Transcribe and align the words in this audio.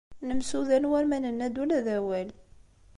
Nemsudan 0.27 0.87
war 0.91 1.05
ma 1.09 1.17
nenna-d 1.19 1.55
ula 1.61 1.79
d 1.85 1.87
awal. 1.97 2.29